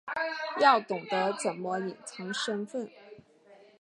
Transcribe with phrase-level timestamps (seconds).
[0.59, 2.89] 要懂得怎么隐藏身份